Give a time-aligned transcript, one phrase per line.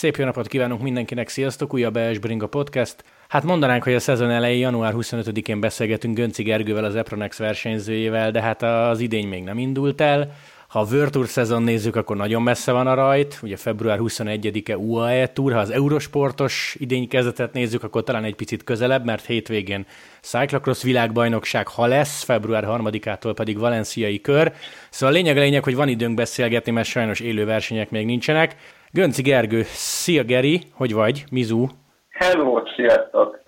[0.00, 3.04] Szép jó napot kívánunk mindenkinek, sziasztok, újabb ES Bringa Podcast.
[3.28, 8.40] Hát mondanánk, hogy a szezon elején, január 25-én beszélgetünk Gönci Gergővel, az Epronex versenyzőjével, de
[8.40, 10.36] hát az idény még nem indult el.
[10.68, 13.38] Ha a World Tour szezon nézzük, akkor nagyon messze van a rajt.
[13.42, 18.64] Ugye február 21-e UAE Tour, ha az Eurosportos idény kezdetet nézzük, akkor talán egy picit
[18.64, 19.86] közelebb, mert hétvégén
[20.20, 24.52] Cyclocross világbajnokság, ha lesz, február 3-ától pedig Valenciai kör.
[24.90, 28.56] Szóval a lényeg a lényeg, hogy van időnk beszélgetni, mert sajnos élő versenyek még nincsenek.
[28.92, 31.24] Gönci Gergő, szia Geri, hogy vagy?
[31.30, 31.66] Mizu?
[32.08, 33.38] Hello, sziasztok!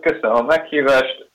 [0.00, 1.30] Köszönöm a meghívást,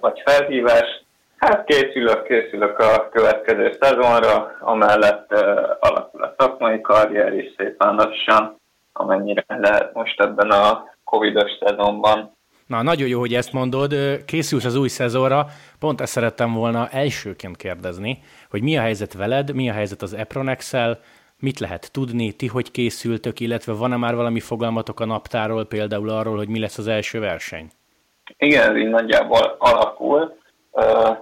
[0.00, 1.04] vagy felhívást.
[1.36, 5.32] Hát készülök, készülök a következő szezonra, amellett
[5.80, 8.60] alakul a szakmai karrier is szépen lassan,
[8.92, 12.36] amennyire lehet most ebben a covidos szezonban.
[12.66, 13.94] Na, nagyon jó, hogy ezt mondod.
[14.26, 15.46] Készülsz az új szezonra.
[15.78, 20.14] Pont ezt szerettem volna elsőként kérdezni, hogy mi a helyzet veled, mi a helyzet az
[20.14, 21.00] Epronex-el,
[21.42, 26.36] mit lehet tudni, ti hogy készültök, illetve van-e már valami fogalmatok a naptáról, például arról,
[26.36, 27.70] hogy mi lesz az első verseny?
[28.36, 30.40] Igen, ez így nagyjából alakul.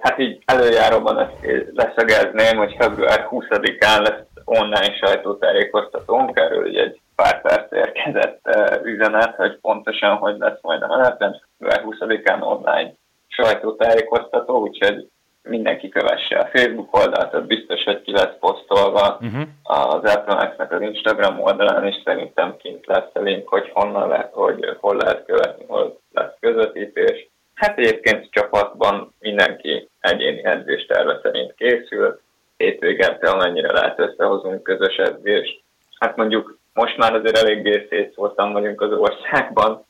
[0.00, 1.36] Hát így előjáróban ezt
[1.74, 8.48] leszögezném, hogy február 20-án lesz online sajtótájékoztatónk, erről ugye egy pár perc érkezett
[8.84, 11.36] üzenet, hogy pontosan hogy lesz majd a menetem.
[11.58, 12.92] Február 20-án online
[13.28, 15.08] sajtótájékoztató, úgyhogy
[15.50, 19.42] mindenki kövesse a Facebook oldalt, ott biztos, hogy ki lesz posztolva uh-huh.
[19.62, 24.76] az Apple-nek az Instagram oldalán, és szerintem kint lesz a link, hogy honnan lehet, hogy
[24.80, 27.28] hol lehet követni, hol lesz közvetítés.
[27.54, 32.20] Hát egyébként csapatban mindenki egyéni edzésterve szerint készül,
[32.56, 35.62] hétvégente amennyire lehet összehozunk közös edzést.
[35.98, 39.84] Hát mondjuk most már azért eléggé szétszóltan vagyunk az országban,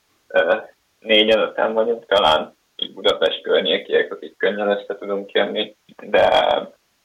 [0.99, 6.29] négyen, öten vagyunk talán, így Budapest környékiek, akik könnyen össze tudunk jönni, de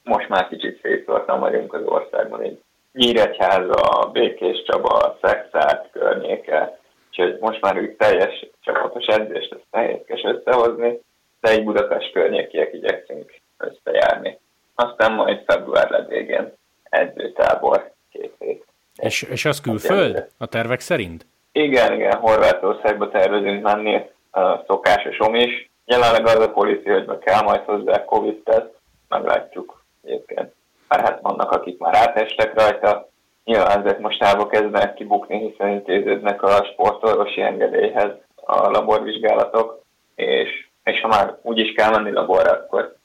[0.02, 2.60] most már kicsit szétszóltan vagyunk az országban, így
[2.92, 6.78] Nyíregyháza, Békés Csaba, Szexát környéke,
[7.08, 11.00] úgyhogy most már úgy teljes csapatos edzést, ezt nehézkes összehozni,
[11.40, 14.38] de egy Budapest környékiek igyekszünk összejárni.
[14.74, 16.52] Aztán majd február végén
[16.82, 18.64] edzőtábor két hét.
[18.96, 21.26] És, és az külföld a tervek szerint?
[21.52, 24.00] Igen, igen, Horvátországba tervezünk menni,
[24.66, 25.70] szokásosom is.
[25.86, 28.74] Jelenleg az a policy, hogy be kell majd hozzá Covid-teszt,
[29.08, 30.54] meglátjuk egyébként.
[30.88, 33.08] Már hát vannak, akik már átestek rajta,
[33.44, 39.82] nyilván ezek mostában kezdenek kibukni, hiszen intéződnek a sportolvosi engedélyhez a laborvizsgálatok,
[40.14, 42.96] és, és ha már úgy is kell menni laborra, akkor,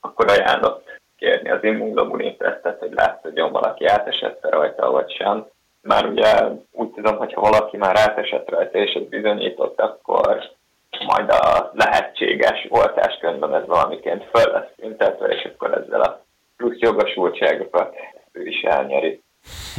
[0.00, 5.46] akkor ajánlott kérni az immunglobulin tesztet, hogy látszódjon valaki átesett rajta, vagy sem.
[5.82, 6.42] Már ugye
[6.72, 10.50] úgy tudom, hogy ha valaki már átesett rajta, és ez bizonyított, akkor
[10.98, 16.24] majd a lehetséges oltáskönyvben ez valamiként föl lesz szüntetve, és akkor ezzel a
[16.56, 17.94] plusz jogosultságokat
[18.32, 19.22] ő is elnyeri.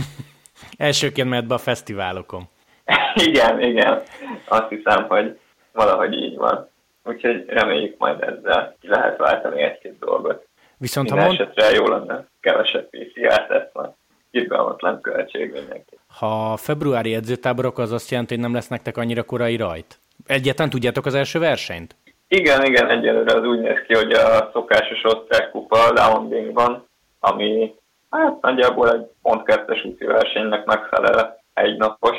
[0.77, 2.43] Elsőként mehet be a fesztiválokon.
[3.27, 4.01] igen, igen.
[4.47, 5.39] Azt hiszem, hogy
[5.71, 6.69] valahogy így van.
[7.03, 10.47] Úgyhogy reméljük majd ezzel ki lehet váltani egy-két dolgot.
[10.77, 11.41] Viszont Minden ha mond...
[11.41, 13.95] esetre jó lenne, kevesebb PCR teszt van.
[14.31, 15.97] Irgalmatlan költség mindenki.
[16.07, 19.99] Ha februári edzőtáborok, az azt jelenti, hogy nem lesz nektek annyira korai rajt?
[20.25, 21.95] Egyáltalán tudjátok az első versenyt?
[22.27, 26.87] Igen, igen, egyelőre az úgy néz ki, hogy a szokásos osztrák kupa Laundingban,
[27.19, 27.75] ami
[28.09, 32.17] hát nagyjából egy pont kettes úti versenynek megfelel egynapos.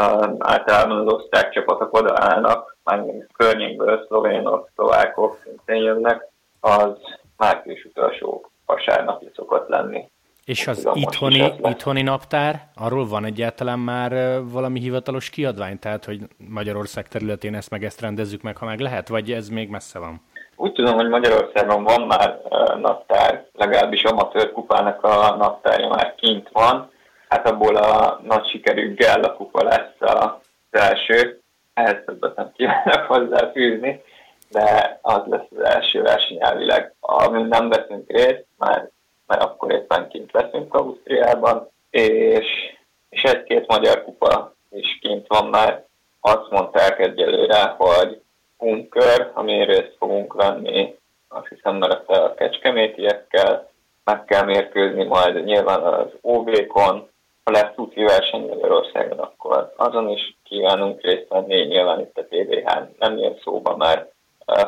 [0.00, 3.04] Uh, általában az osztrák csapatok odaállnak, már
[3.36, 6.28] környékből szlovénok, szlovákok szintén jönnek,
[6.60, 6.92] az
[7.36, 10.08] március utolsó vasárnapi szokott lenni.
[10.46, 15.78] És az itthoni, itthoni naptár, arról van egyáltalán már valami hivatalos kiadvány?
[15.78, 19.68] Tehát, hogy Magyarország területén ezt meg ezt rendezzük meg, ha meg lehet, vagy ez még
[19.68, 20.22] messze van?
[20.56, 22.40] Úgy tudom, hogy Magyarországon van már
[22.80, 26.90] naptár, legalábbis amatőr kupának a naptárja már kint van.
[27.28, 30.30] Hát abból a nagy sikerű Gella kupa lesz az
[30.70, 31.40] első.
[31.74, 34.02] Ehhez többet nem kívánok hozzáfűzni,
[34.50, 36.94] de az lesz az első verseny elvileg.
[37.00, 38.90] Amin nem veszünk részt, már
[39.26, 42.46] mert akkor éppen kint leszünk Ausztriában, és,
[43.08, 45.84] és egy-két magyar kupa is kint van már.
[46.20, 48.20] Azt mondták egyelőre, hogy
[48.58, 50.94] bunkör, ami részt fogunk venni,
[51.28, 53.68] azt hiszem, mert a kecskemétiekkel
[54.04, 57.08] meg kell mérkőzni majd nyilván az OB-kon,
[57.44, 62.98] ha lesz úti verseny Magyarországon, akkor azon is kívánunk részt venni, nyilván itt a TVH
[62.98, 64.14] nem jön szóba, mert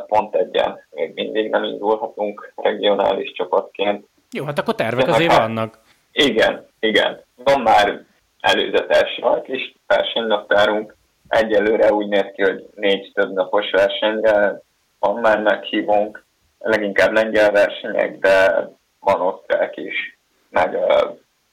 [0.07, 5.79] pont egyen még mindig nem indulhatunk regionális csapatként, jó, hát akkor tervek azért hát, vannak.
[6.13, 7.23] Igen, igen.
[7.35, 8.05] Van már
[8.41, 10.97] előzetes és versenynaptárunk.
[11.29, 14.63] Egyelőre úgy néz ki, hogy négy több napos versenyre
[14.99, 16.25] van már meghívónk,
[16.59, 18.69] leginkább lengyel versenyek, de
[19.01, 20.19] van osztrák is,
[20.51, 20.79] meg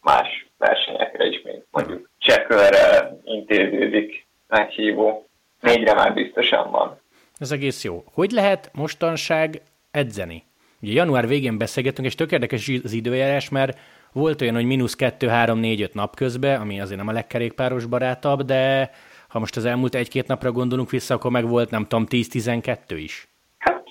[0.01, 5.27] más versenyekre is, mint mondjuk csekölre intéződik meghívó.
[5.59, 6.99] Négyre már biztosan van.
[7.37, 8.03] Ez egész jó.
[8.13, 9.61] Hogy lehet mostanság
[9.91, 10.43] edzeni?
[10.85, 13.77] Ugye január végén beszélgettünk, és tök érdekes az időjárás, mert
[14.11, 17.85] volt olyan, hogy mínusz 2, 3, 4, 5 nap közben, ami azért nem a legkerékpáros
[17.85, 18.91] barátabb, de
[19.27, 23.27] ha most az elmúlt egy-két napra gondolunk vissza, akkor meg volt, nem tudom, 10-12 is.
[23.57, 23.83] Hát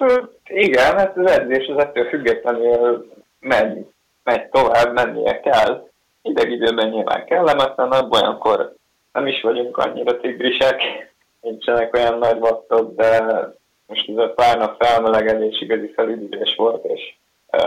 [0.44, 3.86] igen, hát az edzés az ettől függetlenül megy,
[4.22, 5.88] megy tovább, mennie kell.
[6.22, 8.74] Ideg időben nyilván kellemetlen, olyankor
[9.12, 10.82] nem is vagyunk annyira tigrisek,
[11.40, 13.24] nincsenek olyan nagy vattok, de
[13.86, 17.14] most ez a pár nap felmelegedés igazi felüdülés volt, és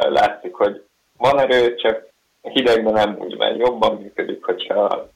[0.09, 0.83] látszik, hogy
[1.17, 2.07] van erő, csak
[2.41, 5.09] hidegben nem úgy megy, jobban működik, hogyha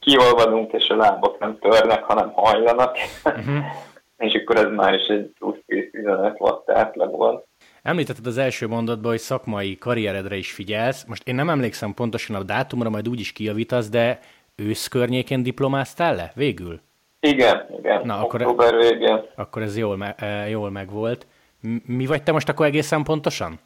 [0.00, 2.96] kiolvadunk, és a lábok nem törnek, hanem hajlanak.
[3.24, 3.64] Uh-huh.
[4.20, 7.46] és akkor ez már is egy plusz 10-15 watt átlag volt.
[7.82, 11.04] Említetted az első mondatban, hogy szakmai karrieredre is figyelsz.
[11.04, 14.18] Most én nem emlékszem pontosan a dátumra, majd úgy is kijavítasz, de
[14.56, 16.80] ősz környékén diplomáztál le végül?
[17.20, 18.00] Igen, igen.
[18.04, 19.20] Na, akkor, Október végén.
[19.34, 21.26] Akkor ez jól, me, e, jól megvolt.
[21.86, 23.60] Mi vagy te most akkor egészen pontosan?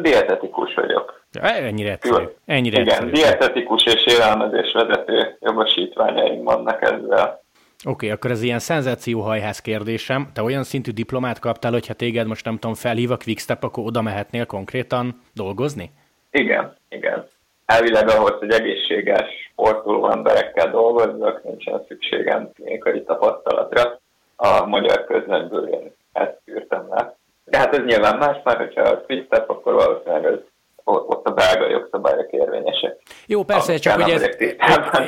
[0.00, 1.24] Dietetikus vagyok.
[1.32, 2.24] Ja, ennyire egyszerű.
[2.46, 3.10] Ennyire Igen, egyszerű.
[3.10, 7.44] dietetikus és élelmezés vezető jogosítványaim vannak ezzel.
[7.84, 10.30] Oké, okay, akkor ez ilyen szenzációhajház kérdésem.
[10.32, 14.02] Te olyan szintű diplomát kaptál, hogyha téged most nem tudom, felhív a Quickstep, akkor oda
[14.02, 15.90] mehetnél konkrétan dolgozni?
[16.30, 17.26] Igen, igen.
[17.66, 24.00] Elvileg ahhoz, hogy egészséges, sportoló emberekkel dolgozzak, nincsen szükségem klinikai tapasztalatra.
[24.36, 27.16] A magyar közletből én ezt űrtem le.
[27.44, 30.38] De hát ez nyilván más, mert hogyha a Quickstep, akkor valószínűleg ez
[30.84, 33.02] ott a belga jogszabályok érvényesek.
[33.26, 34.28] Jó, persze, csak hogy ez,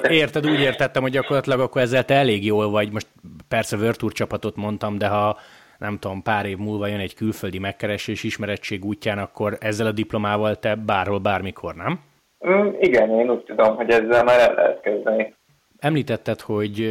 [0.08, 3.06] érted, úgy értettem, hogy gyakorlatilag akkor ezzel te elég jól vagy, most
[3.49, 5.38] persze Virtuur csapatot mondtam, de ha
[5.78, 10.56] nem tudom, pár év múlva jön egy külföldi megkeresés ismerettség útján, akkor ezzel a diplomával
[10.56, 12.00] te bárhol, bármikor, nem?
[12.46, 15.35] Mm, igen, én úgy tudom, hogy ezzel már el lehet kezdeni.
[15.79, 16.88] Említetted, hogy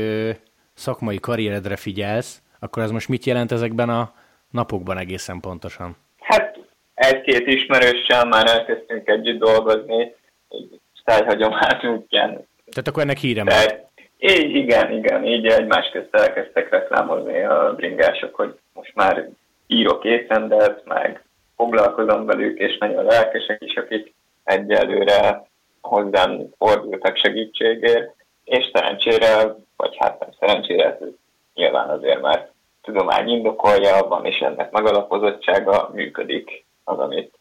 [0.73, 4.13] szakmai karrieredre figyelsz, akkor ez most mit jelent ezekben a
[4.51, 5.97] napokban egészen pontosan?
[6.19, 6.57] Hát
[6.93, 10.15] egy-két ismerőssel már elkezdtünk együtt dolgozni,
[11.05, 12.29] szájhagyomány útján.
[12.71, 13.43] Tehát akkor ennek híre.
[14.19, 19.29] Így, igen, igen, így egymás közt elkezdtek reklámozni a bringások, hogy most már
[19.67, 21.23] írok étrendet, meg
[21.55, 24.13] foglalkozom velük, és nagyon lelkesek is, akik
[24.47, 25.47] egyelőre
[25.81, 31.07] hozzám fordultak segítségért, és szerencsére, vagy hát nem szerencsére, ez
[31.53, 32.49] nyilván azért már
[32.81, 37.39] tudomány indokolja, van és ennek megalapozottsága, működik az, amit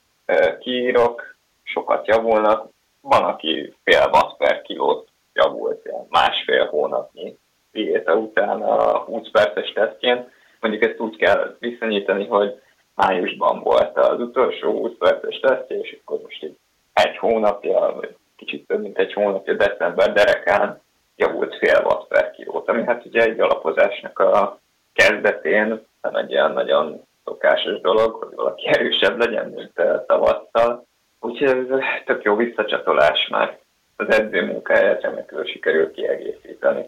[0.61, 2.69] kiírok, sokat javulnak.
[3.00, 7.38] Van, aki fél watt per kilót javult másfél hónapnyi
[7.73, 10.31] diéta után a 20 perces tesztjén.
[10.61, 12.61] Mondjuk ezt úgy kell viszonyítani, hogy
[12.94, 16.56] májusban volt az utolsó 20 perces tesztje, és akkor most így
[17.03, 20.81] egy hónapja, vagy kicsit több mint egy hónapja, december derekán
[21.17, 24.59] javult fél watt per kilót, ami hát ugye egy alapozásnak a
[24.93, 29.73] kezdetén nem egy ilyen nagyon szokásos dolog, hogy valaki erősebb legyen, mint
[30.07, 30.87] tavasszal.
[31.21, 33.59] Úgyhogy ez tök jó visszacsatolás már.
[33.97, 36.85] Az edző munkáját remekül sikerül kiegészíteni.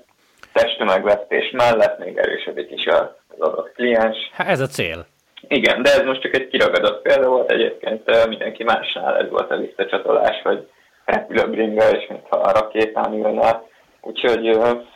[0.53, 3.07] Testtömegvesztés mellett még erősödik is az
[3.39, 4.17] adott kliens.
[4.33, 5.07] Hát ez a cél.
[5.41, 9.57] Igen, de ez most csak egy kiragadott példa volt, egyébként mindenki másnál ez volt a
[9.57, 10.69] visszacsatolás, hogy
[11.05, 13.63] repül a bringa, és mintha a rakétán ülne.
[14.01, 14.45] Úgyhogy,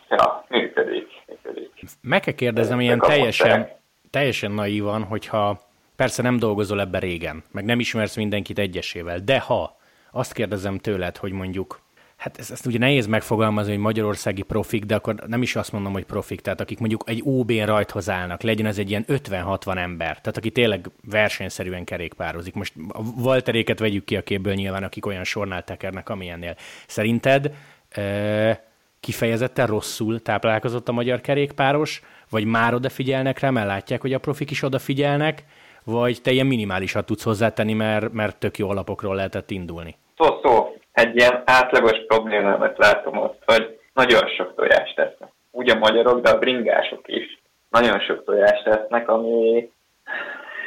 [0.08, 1.70] ja, működik, működik.
[2.00, 3.68] Meg kell kérdezem, ilyen teljesen,
[4.10, 5.60] teljesen naívan, hogyha
[5.96, 9.76] persze nem dolgozol ebbe régen, meg nem ismersz mindenkit egyesével, de ha
[10.12, 11.80] azt kérdezem tőled, hogy mondjuk
[12.22, 15.92] hát ezt, ezt ugye nehéz megfogalmazni, hogy magyarországi profik, de akkor nem is azt mondom,
[15.92, 20.20] hogy profik, tehát akik mondjuk egy OB-n rajthoz állnak, legyen ez egy ilyen 50-60 ember,
[20.20, 22.54] tehát aki tényleg versenyszerűen kerékpározik.
[22.54, 26.54] Most a Walteréket vegyük ki a képből nyilván, akik olyan sornál tekernek, amilyennél.
[26.86, 27.54] Szerinted
[27.88, 28.64] e,
[29.00, 34.50] kifejezetten rosszul táplálkozott a magyar kerékpáros, vagy már odafigyelnek rá, mert látják, hogy a profik
[34.50, 35.44] is odafigyelnek,
[35.84, 39.96] vagy te ilyen minimálisat tudsz hozzátenni, mert, mert tök jó alapokról lehetett indulni?
[40.16, 45.30] Szó, szó egy ilyen átlagos problémámat látom ott, hogy nagyon sok tojást tesznek.
[45.50, 49.70] Úgy a magyarok, de a bringások is nagyon sok tojást tesznek, ami,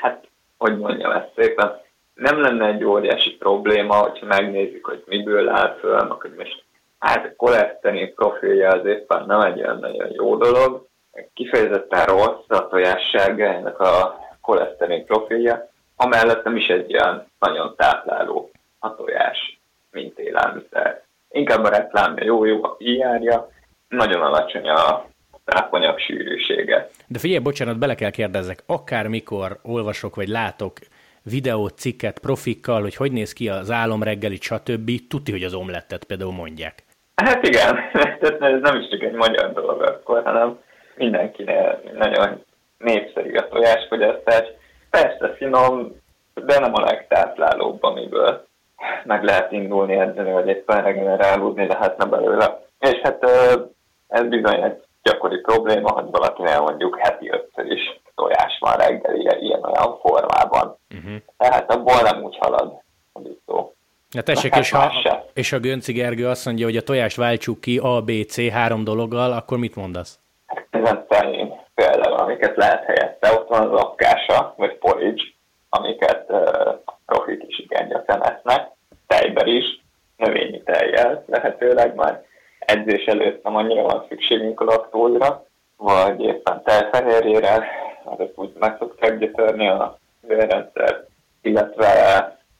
[0.02, 0.28] hát,
[0.58, 1.82] hogy mondjam ezt szépen,
[2.14, 6.64] nem lenne egy óriási probléma, hogyha megnézzük, hogy miből áll föl, hogy most
[7.00, 10.88] hát a koleszterin profilja az éppen nem egy olyan nagyon jó dolog,
[11.34, 18.52] kifejezetten rossz a tojássága ennek a koleszterin profilja, amellett nem is egy olyan nagyon tápláló
[18.80, 19.55] a tojás
[19.96, 21.04] mint élelmiszer.
[21.30, 23.50] Inkább a reklámja jó, jó a PR-ja,
[23.88, 25.06] nagyon alacsony a
[25.46, 26.90] tápanyag sűrűsége.
[27.08, 30.78] De figyelj, bocsánat, bele kell kérdezzek, akármikor olvasok vagy látok
[31.24, 34.92] videót, cikket profikkal, hogy hogy néz ki az álom reggeli, stb.
[35.10, 36.84] Tudti, hogy az omlettet például mondják.
[37.16, 37.78] Hát igen,
[38.40, 40.60] ez nem is csak egy magyar dolog akkor, hanem
[40.96, 42.44] mindenkinél nagyon
[42.78, 44.48] népszerű a tojásfogyasztás.
[44.90, 45.96] Persze finom,
[46.34, 48.48] de nem a legtáplálóbb, amiből
[49.04, 52.62] meg lehet indulni edzeni, vagy éppen regenerálódni lehetne belőle.
[52.80, 53.24] És hát
[54.08, 59.98] ez bizony egy gyakori probléma, hogy valakinél mondjuk heti ötször is tojás van reggelire ilyen-olyan
[60.00, 60.78] formában.
[60.96, 61.16] Uh-huh.
[61.38, 62.74] Tehát abból nem úgy halad
[63.14, 63.74] a biztó.
[64.12, 64.92] Ja, tessék, hát és, ha,
[65.34, 68.84] és a Gönci Gergő azt mondja, hogy a tojást váltsuk ki A, B, C három
[68.84, 70.20] dologgal, akkor mit mondasz?
[70.70, 75.24] Ezen szerint például, amiket lehet helyette, ott van az apkása, vagy porridge,
[75.70, 78.68] amiket uh, profik is igen gyakran esznek,
[79.08, 79.84] tejben is,
[80.18, 80.62] növényi
[81.54, 82.24] tejjel lehetőleg már
[82.60, 85.46] edzés előtt nem annyira van szükségünk a laktózra,
[85.78, 87.68] vagy éppen tejfehérjére,
[88.04, 91.10] azok úgy meg szokták gyötörni a vérrendszert,
[91.42, 91.88] illetve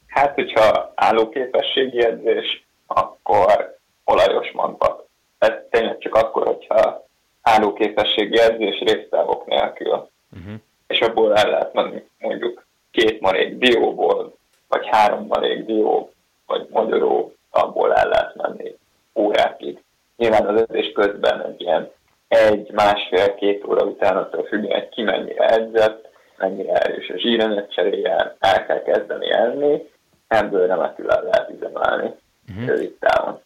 [0.06, 5.06] hát, hogyha állóképességi edzés, akkor olajos magvat.
[5.38, 7.04] Ez tényleg csak akkor, hogyha
[7.42, 9.88] állóképességi edzés résztávok nélkül.
[9.88, 10.54] Uh-huh.
[10.86, 14.36] És abból el lehet menni mondjuk két marék dióból,
[14.68, 16.10] vagy három marék dió,
[16.46, 18.76] vagy magyaró, abból el lehet menni
[19.14, 19.82] órákig.
[20.28, 21.90] Nyilván az edzés közben egy ilyen
[22.28, 28.36] egy, másfél-két óra után attól függően, hogy ki mennyire edzett, mennyire erős a zsírenet cseréje,
[28.38, 29.90] el kell kezdeni enni,
[30.28, 32.14] ebből remetül el lehet üzemelni
[32.48, 32.66] uh-huh.
[32.66, 33.40] rövid távon.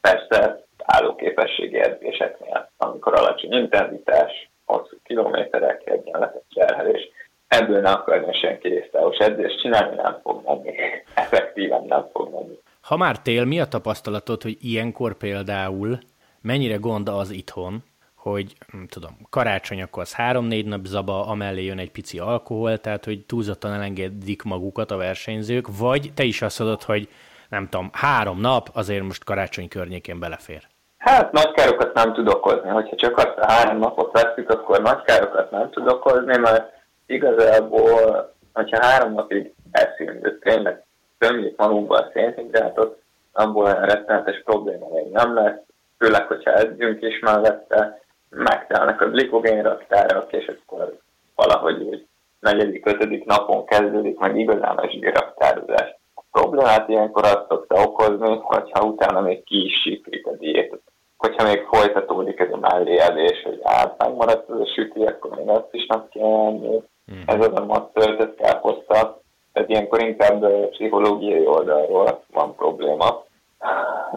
[0.00, 7.08] Persze állóképességi edzéseknél, amikor alacsony intenzitás, hosszú kilométerek, egyenletes terhelés,
[7.48, 10.74] ebből ne akarja senki résztávos edzést csinálni, nem fog menni.
[11.14, 12.58] Effektíven nem fog menni.
[12.96, 15.98] Ha már tél, mi a tapasztalatod, hogy ilyenkor például
[16.40, 17.82] mennyire gond az itthon,
[18.14, 18.56] hogy
[18.88, 23.72] tudom, karácsony akkor az három-négy nap zaba, amellé jön egy pici alkohol, tehát hogy túlzottan
[23.72, 27.08] elengedik magukat a versenyzők, vagy te is azt adod, hogy
[27.48, 30.62] nem tudom, három nap azért most karácsony környékén belefér.
[30.98, 32.68] Hát nagy károkat nem tud okozni.
[32.68, 36.72] Hogyha csak azt a három napot veszük, akkor nagy károkat nem tud okozni, mert
[37.06, 40.85] igazából, hogyha három napig eszünk, de tényleg
[41.18, 42.98] tömjük magunkba a szénhidrátot,
[43.32, 45.60] abból olyan rettenetes probléma még nem lesz,
[45.98, 50.98] főleg, hogyha edzünk is mellette, megtelnek a glikogén raktárak, és akkor
[51.34, 52.06] valahogy úgy
[52.40, 55.96] negyedik, ötödik napon kezdődik meg igazán a zsírraktározás.
[56.14, 60.80] A problémát ilyenkor azt szokta okozni, hogyha utána még ki is siklik a diétet.
[61.16, 65.68] Hogyha még folytatódik ez a melléjelés, hogy át megmaradt az a süti, akkor még azt
[65.74, 66.82] is nem kell enni.
[67.12, 67.20] Mm.
[67.26, 69.20] Ez az a mat töltött káposzta,
[69.56, 73.24] tehát ilyenkor inkább pszichológiai oldalról van probléma.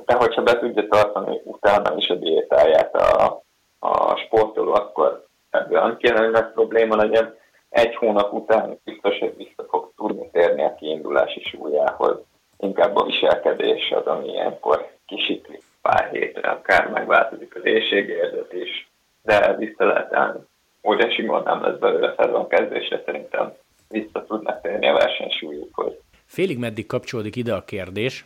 [0.05, 3.41] De hogyha be tudja tartani utána is a diétáját a,
[3.79, 7.37] a sportoló, akkor ebből nem kéne, hogy probléma legyen.
[7.69, 12.17] Egy hónap után biztos, hogy vissza fog tudni térni a kiindulási súlyához.
[12.57, 18.89] Inkább a viselkedés az, ami ilyenkor kisiklik pár hétre, akár megváltozik az éjségérzet is,
[19.23, 20.39] de vissza lehet állni.
[20.83, 23.53] Óriási gond nem lesz belőle szezon kezdésre, szerintem
[23.89, 25.93] vissza tudnak térni a versenysúlyukhoz.
[26.25, 28.25] Félig meddig kapcsolódik ide a kérdés,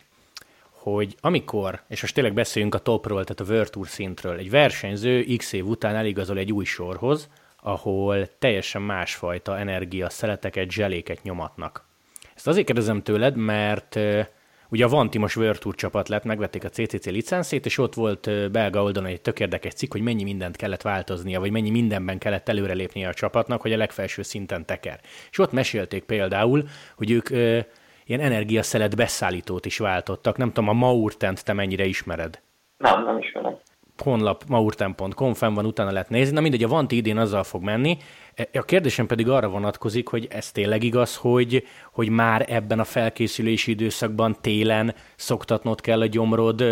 [0.70, 5.24] hogy amikor, és most tényleg beszéljünk a topról, tehát a World Tour szintről, egy versenyző
[5.36, 7.28] x év után eligazol egy új sorhoz,
[7.62, 11.86] ahol teljesen másfajta energia szeleteket, zseléket nyomatnak.
[12.34, 13.98] Ezt azért kérdezem tőled, mert
[14.68, 18.82] ugye a Vantimos World Tour csapat lett, megvették a CCC licenszét, és ott volt belga
[18.82, 23.08] oldalon egy tök érdekes cikk, hogy mennyi mindent kellett változnia, vagy mennyi mindenben kellett előrelépnie
[23.08, 25.00] a csapatnak, hogy a legfelső szinten teker.
[25.30, 26.64] És ott mesélték például,
[26.96, 27.30] hogy ők
[28.06, 30.36] ilyen energiaszelet beszállítót is váltottak.
[30.36, 32.40] Nem tudom, a Maurtent te mennyire ismered?
[32.76, 33.58] Nem, nem ismerem.
[34.02, 36.34] Honlap maurten.com, fenn van, utána lehet nézni.
[36.34, 37.96] Na mindegy, a Vanti idén azzal fog menni.
[38.52, 43.70] A kérdésem pedig arra vonatkozik, hogy ez tényleg igaz, hogy, hogy már ebben a felkészülési
[43.70, 46.64] időszakban télen szoktatnod kell a gyomrod,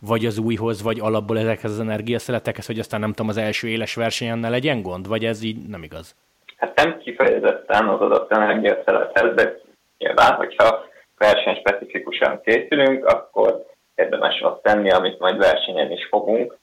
[0.00, 3.94] vagy az újhoz, vagy alapból ezekhez az energiaszeletekhez, hogy aztán nem tudom, az első éles
[3.94, 6.14] versenyen ne legyen gond, vagy ez így nem igaz?
[6.56, 9.66] Hát nem kifejezetten az adott energiaszelethez, de
[9.98, 10.84] Nyilván, hogyha
[11.16, 16.58] versenyspecifikusan készülünk, akkor érdemes azt tenni, amit majd versenyen is fogunk.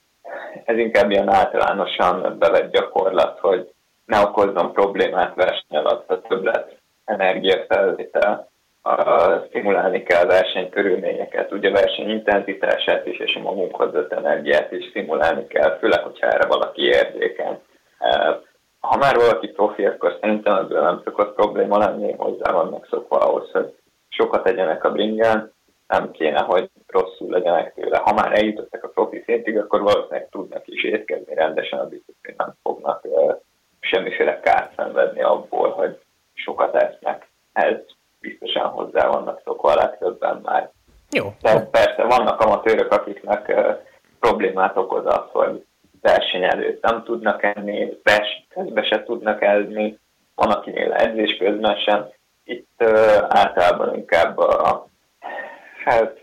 [0.66, 3.70] Ez inkább ilyen általánosan bevett gyakorlat, hogy
[4.06, 8.50] ne okozzon problémát verseny alatt a többlet energiafelvétel.
[9.48, 15.78] Stimulálni kell versenykörülményeket, ugye verseny intenzitását is, és a magunkhoz adott energiát is stimulálni kell,
[15.78, 17.60] főleg, hogyha erre valaki érzékeny
[18.88, 23.52] ha már valaki profi, akkor szerintem ebből nem szokott probléma lenni, hozzá vannak szokva ahhoz,
[23.52, 23.74] hogy
[24.10, 25.54] sokat tegyenek a bringán,
[25.88, 27.98] nem kéne, hogy rosszul legyenek tőle.
[27.98, 32.34] Ha már eljutottak a profi szintig, akkor valószínűleg tudnak is étkezni rendesen, a biztos, hogy
[32.38, 33.36] nem fognak uh,
[33.80, 36.00] semmiféle kárt szenvedni abból, hogy
[36.34, 37.28] sokat esznek.
[37.54, 37.76] Ez
[38.20, 40.72] biztosan hozzá vannak szokva a legtöbben már.
[41.12, 41.34] Jó.
[41.42, 43.78] De persze vannak amatőrök, akiknek uh,
[44.20, 45.66] problémát okoz az, hogy
[46.02, 49.98] verseny előtt nem tudnak enni, versenybe se tudnak enni,
[50.36, 52.10] van akinél edzés közben sem.
[52.44, 54.88] Itt uh, általában inkább a,
[55.86, 56.20] hát,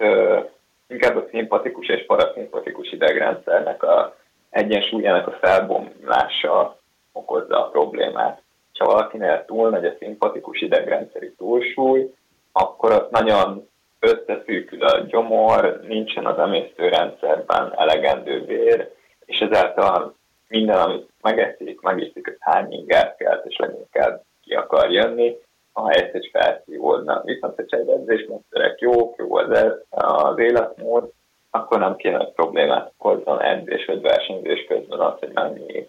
[0.88, 4.16] inkább a szimpatikus és paraszimpatikus idegrendszernek a
[4.50, 6.78] egyensúlyának a felbomlása
[7.12, 8.42] okozza a problémát.
[8.78, 12.14] Ha valakinél túl nagy a szimpatikus idegrendszeri túlsúly,
[12.52, 13.68] akkor ott nagyon
[14.00, 18.90] összeszűkül a gyomor, nincsen az emésztőrendszerben elegendő vér,
[19.24, 20.14] és ezáltal
[20.48, 25.36] minden, amit megeszik, megiszik, az hány ingert kelt, és leginkább ki akar jönni,
[25.72, 27.22] a helyet is felszívódna.
[27.24, 31.12] Viszont, hogyha egy edzésmódszerek jók, jó az, az életmód,
[31.50, 35.88] akkor nem kéne, hogy problémát okozzon edzés vagy versenyzés közben az, hogy mennyi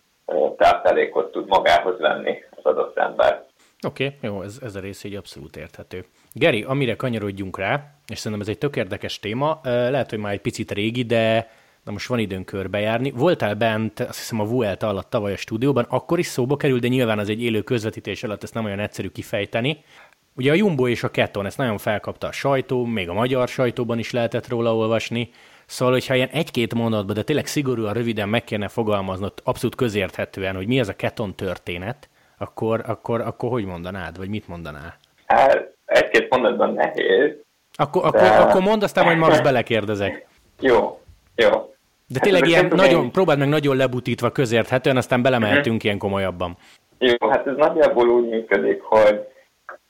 [0.57, 3.45] táplálékot tud magához venni az adott ember.
[3.87, 6.05] Oké, okay, jó, ez, ez a rész így abszolút érthető.
[6.33, 10.41] Geri, amire kanyarodjunk rá, és szerintem ez egy tök érdekes téma, lehet, hogy már egy
[10.41, 11.49] picit régi, de
[11.83, 13.11] na most van időn körbejárni.
[13.11, 16.87] Voltál bent, azt hiszem a Vuelta alatt tavaly a stúdióban, akkor is szóba kerül, de
[16.87, 19.83] nyilván az egy élő közvetítés alatt ezt nem olyan egyszerű kifejteni.
[20.35, 23.99] Ugye a Jumbo és a Keton, ezt nagyon felkapta a sajtó, még a magyar sajtóban
[23.99, 25.29] is lehetett róla olvasni.
[25.65, 30.67] Szóval, hogyha ilyen egy-két mondatban, de tényleg szigorúan röviden meg kéne fogalmaznod, abszolút közérthetően, hogy
[30.67, 34.97] mi ez a Keton történet, akkor, akkor, akkor hogy mondanád, vagy mit mondanál?
[35.25, 37.31] Hát, egy-két mondatban nehéz.
[37.75, 38.29] Akkor, de...
[38.29, 40.27] akkor, akkor mondd, aztán majd Max belekérdezek.
[40.59, 41.01] Jó,
[41.35, 41.72] jó.
[42.07, 43.11] De tényleg hát, ilyen nagyon, én...
[43.11, 45.83] próbáld meg nagyon lebutítva közérthetően, aztán belemehetünk uh-huh.
[45.83, 46.57] ilyen komolyabban.
[46.97, 49.27] Jó, hát ez nagyjából úgy működik, hogy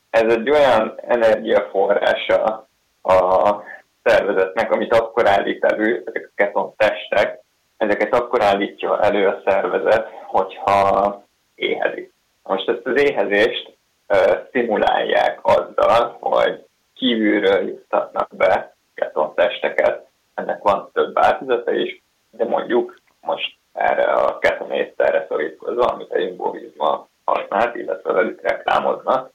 [0.10, 2.67] ez egy olyan energiaforrása
[3.01, 3.63] a
[4.03, 7.39] szervezetnek, amit akkor állít elő, ezek a keton testek,
[7.77, 11.24] ezeket akkor állítja elő a szervezet, hogyha
[11.55, 12.13] éhezik.
[12.43, 13.77] Most ezt az éhezést
[14.08, 20.08] uh, stimulálják azzal, hogy kívülről juttatnak be keton testeket.
[20.34, 22.02] Ennek van több változata is,
[22.38, 29.32] de mondjuk most erre a ketonészterre szorítkozva, amit a imbovizma használt, illetve velük reklámoznak.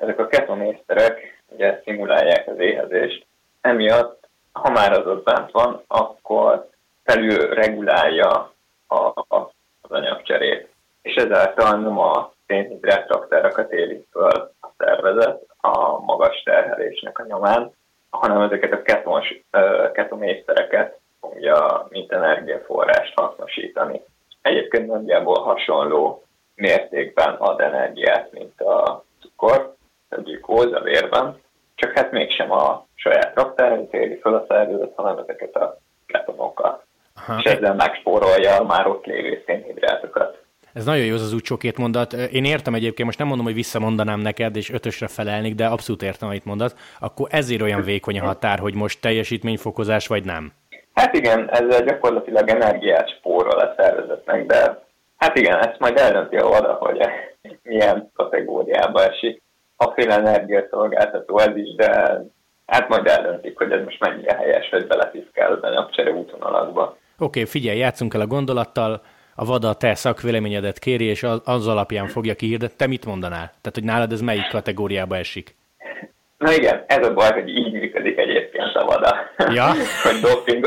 [0.00, 3.26] Ezek a ketonészterek ugye szimulálják az éhezést,
[3.60, 6.68] emiatt, ha már az ott bent van, akkor
[7.04, 8.52] felül regulálja
[8.86, 9.50] a, a,
[9.80, 10.68] az anyagcserét,
[11.02, 17.72] és ezáltal nem a szénhidrát raktárakat éli föl a szervezet a magas terhelésnek a nyomán,
[18.10, 19.42] hanem ezeket a ketons,
[19.92, 24.00] ketomésztereket fogja, mint energiaforrást hasznosítani.
[24.42, 29.74] Egyébként nagyjából hasonló mértékben ad energiát, mint a cukor,
[30.08, 31.40] a glükóz a vérben,
[31.74, 36.84] csak hát mégsem a saját raktáron téri föl a szervezet, hanem ezeket a ketonokat.
[37.16, 37.40] Aha.
[37.44, 40.44] És ezzel megspórolja a már ott lévő szénhidrátokat.
[40.72, 42.12] Ez nagyon jó, az az úgy két mondat.
[42.12, 46.28] Én értem egyébként, most nem mondom, hogy visszamondanám neked, és ötösre felelnék, de abszolút értem,
[46.28, 46.76] amit mondat.
[47.00, 50.52] Akkor ezért olyan vékony a határ, hogy most teljesítményfokozás, vagy nem?
[51.00, 54.84] Hát igen, ezzel gyakorlatilag energiát spórol a szervezetnek, de
[55.16, 56.98] hát igen, ezt majd eldönti a oda, hogy
[57.62, 59.42] milyen kategóriába esik.
[59.76, 62.20] A fél energiaszolgáltató ez is, de
[62.66, 66.82] hát majd eldöntik, hogy ez most mennyire helyes, hogy belepiszkálni a csere útvonalakba.
[66.82, 69.02] Oké, okay, figyelj, játszunk el a gondolattal,
[69.34, 72.76] a VADA te szakvéleményedet kéri, és az, az alapján fogja kihirdetni.
[72.76, 73.44] Te mit mondanál?
[73.46, 75.54] Tehát, hogy nálad ez melyik kategóriába esik?
[76.38, 78.18] Na igen, ez a baj, hogy így működik
[78.76, 79.16] a VADA.
[79.52, 79.66] Ja?
[80.04, 80.66] hogy doping,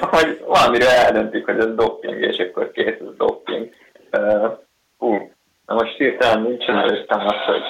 [0.00, 3.70] hogy valamire eldöntik, hogy ez doping, és akkor kész, ez doping.
[4.12, 4.50] Uh,
[4.98, 5.22] uh,
[5.66, 7.62] na most hirtelen nincsen előttem az, hogy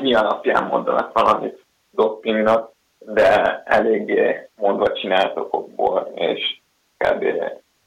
[0.00, 6.60] mi alapján mondanak valamit dopingnak, de eléggé mondva csinált okokból, és
[6.96, 7.24] kb.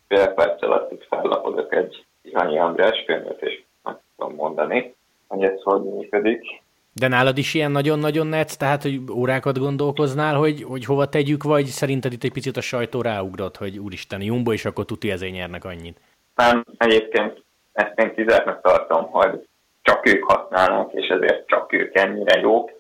[0.07, 4.95] fél perc alatt itt fellapodok egy Ihanyi András könyvet, és meg tudom mondani,
[5.27, 6.62] hogy ez hogy működik.
[6.95, 11.65] De nálad is ilyen nagyon-nagyon netsz, tehát hogy órákat gondolkoznál, hogy, hogy hova tegyük, vagy
[11.65, 15.65] szerinted itt egy picit a sajtó ráugrott, hogy úristen, Jumbo, és akkor tuti ezért nyernek
[15.65, 15.99] annyit?
[16.35, 19.47] Nem, egyébként ezt én kizártnak tartom, hogy
[19.81, 22.71] csak ők használnak, és ezért csak ők ennyire jók.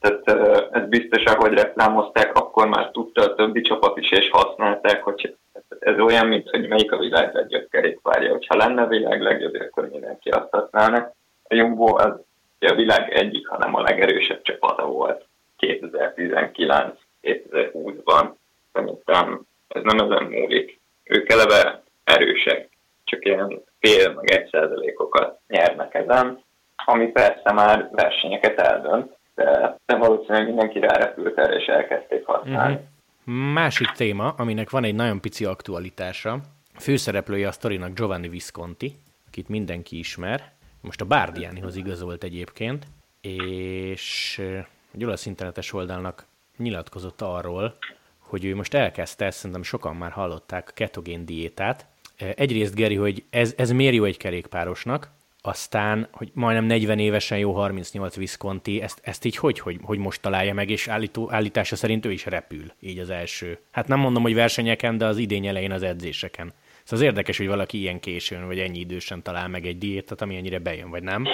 [0.00, 0.28] Tehát
[0.72, 5.36] ez biztos, ahogy reklámozták, akkor már tudta a többi csapat is, és használták, hogy
[5.78, 8.30] ez olyan, mint hogy melyik a világ legjobb kerékpárja.
[8.30, 11.12] Hogyha lenne világ legjobb, akkor mindenki azt használna.
[11.48, 12.12] A Jumbo az
[12.66, 15.26] a világ egyik, hanem a legerősebb csapata volt
[15.58, 18.30] 2019-2020-ban.
[18.72, 20.80] Szerintem ez nem ezen múlik.
[21.04, 22.68] Ők eleve erősek,
[23.04, 26.44] csak ilyen fél meg egy százalékokat nyernek ezen,
[26.84, 32.74] ami persze már versenyeket eldönt, de, de valószínűleg mindenki rárepült erre, és elkezdték használni.
[32.74, 32.84] Mm-hmm.
[33.52, 36.38] Másik téma, aminek van egy nagyon pici aktualitása,
[36.78, 38.92] főszereplője a sztorinak Giovanni Visconti,
[39.26, 42.86] akit mindenki ismer, most a Bárdiánihoz igazolt egyébként,
[43.20, 44.38] és
[44.94, 47.76] egy olasz internetes oldalnak nyilatkozott arról,
[48.18, 51.86] hogy ő most elkezdte, ezt szerintem sokan már hallották, a ketogén diétát.
[52.16, 55.10] Egyrészt, Geri, hogy ez, ez miért jó egy kerékpárosnak,
[55.46, 60.20] aztán, hogy majdnem 40 évesen jó 38 Visconti, ezt, ezt így hogy, hogy, hogy most
[60.20, 63.58] találja meg, és állító, állítása szerint ő is repül, így az első.
[63.70, 66.52] Hát nem mondom, hogy versenyeken, de az idény elején az edzéseken.
[66.86, 70.36] Szóval az érdekes, hogy valaki ilyen későn, vagy ennyi idősen talál meg egy diétát, ami
[70.36, 71.24] ennyire bejön, vagy nem?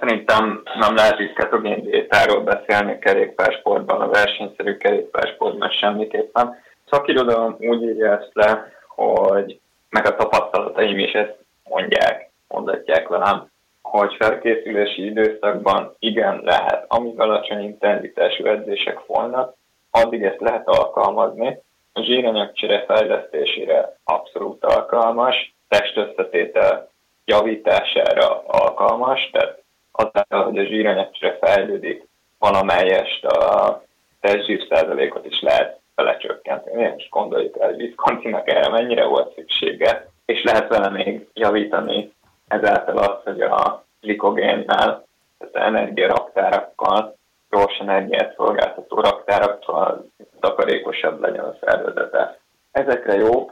[0.00, 6.56] Szerintem nem lehet itt ketogén diétáról beszélni kerékpársportban, a versenyszerű kerékpársportban semmiképpen.
[6.90, 13.50] Szakirodalom úgy írja ezt le, hogy meg a tapasztalataim is ezt mondják, mondatják velem,
[13.82, 19.54] hogy felkészülési időszakban igen lehet, amíg alacsony intenzitású edzések folynak,
[19.90, 21.58] addig ezt lehet alkalmazni.
[21.98, 26.88] A zsíranyagcsere fejlesztésére abszolút alkalmas, testösszetétel
[27.24, 32.04] javítására alkalmas, tehát azáltal, hogy a zsíranyagcsere fejlődik,
[32.38, 33.82] valamelyest a
[34.20, 36.88] testzsír százalékot is lehet belecsökkenteni.
[36.88, 42.12] Most gondoljuk el, hogy Wisconsinnak erre mennyire volt szüksége, és lehet vele még javítani
[42.48, 45.06] ezáltal az, hogy a glikogénnel,
[45.38, 47.17] tehát energiaraktárakkal,
[47.50, 50.06] gyors energiát szolgáltató raktárakkal
[50.40, 52.38] takarékosabb legyen a szervezete.
[52.70, 53.50] Ezekre jó,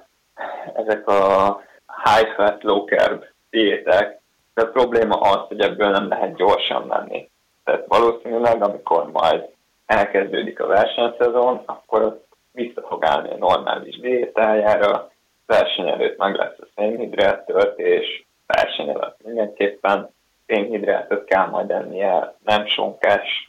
[0.75, 1.61] ezek a
[2.05, 4.21] high fat, low carb diétek,
[4.55, 7.31] de a probléma az, hogy ebből nem lehet gyorsan menni.
[7.65, 9.45] Tehát valószínűleg, amikor majd
[9.87, 12.21] elkezdődik a versenyszezon, akkor
[12.53, 15.11] vissza fog állni a normális diétájára,
[15.47, 20.11] verseny előtt meg lesz a szénhidrát töltés, verseny alatt mindenképpen
[20.47, 23.49] szénhidrátot kell majd ennie, nem sonkás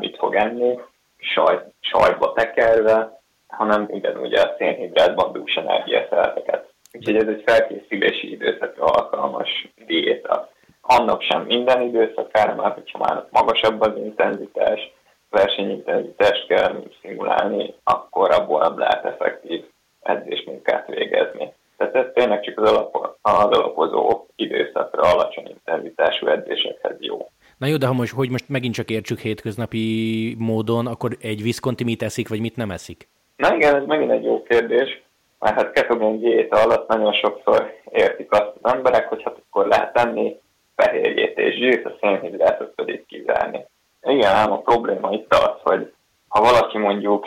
[0.00, 0.78] mit fog enni,
[1.18, 6.68] saj, sajtba tekerve, hanem ugyanúgy a szénhidrátban dús energiaszereteket.
[6.92, 10.48] Úgyhogy ez egy felkészülési időszakra alkalmas diéta.
[10.80, 14.92] Annak sem minden időszakára, mert hogyha már magasabb az intenzitás,
[15.30, 19.64] versenyintenzitást kell szimulálni, akkor abból nem lehet effektív
[20.02, 21.52] edzésmunkát végezni.
[21.76, 27.28] Tehát ez tényleg csak az, alap, az alapozó időszakra alacsony intenzitású edzésekhez jó.
[27.60, 31.84] Na jó, de ha most, hogy most megint csak értsük hétköznapi módon, akkor egy Visconti
[31.84, 33.08] mit eszik, vagy mit nem eszik?
[33.36, 35.02] Na igen, ez megint egy jó kérdés,
[35.38, 39.92] mert hát ketogén diéta alatt nagyon sokszor értik azt az emberek, hogy hát akkor lehet
[39.92, 40.36] tenni
[40.76, 43.64] fehérjét és zsírt, a szénhidrátot pedig kizárni.
[44.02, 45.92] Igen, ám a probléma itt az, hogy
[46.28, 47.26] ha valaki mondjuk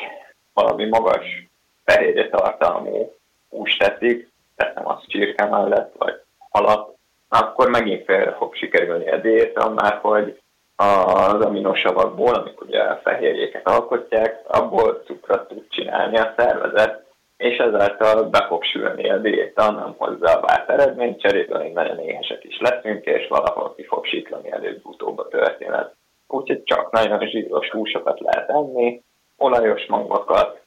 [0.54, 1.50] valami magas
[1.86, 3.14] fehérje tartalmú
[3.50, 6.14] húst teszik, teszem azt csirke mellett, vagy
[6.50, 6.93] halat,
[7.40, 10.40] akkor megint félre fog sikerülni a diéta, mert hogy
[10.76, 17.04] az aminosavakból, amik ugye a fehérjéket alkotják, abból cukrot tud csinálni a szervezet,
[17.38, 22.00] és ezáltal be fog sülni a diéta, nem hozzá a várt eredményt, cserében még nagyon
[22.00, 25.96] éhesek is leszünk, és valahol ki fog siklani előbb-utóbb a történet.
[26.28, 29.02] Úgyhogy csak nagyon zsíros húsokat lehet enni,
[29.38, 30.62] olajos magvakat,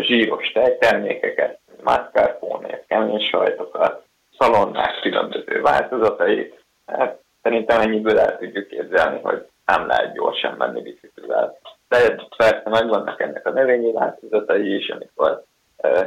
[0.00, 4.06] zsíros tejtermékeket, mascarpone, kemény sajtokat,
[4.38, 6.64] szalonnák különböző változatait.
[6.86, 11.58] Hát, szerintem ennyiből el tudjuk képzelni, hogy nem lehet gyorsan menni biciklivel.
[11.88, 15.42] De persze megvannak ennek a növényi változatai is, amikor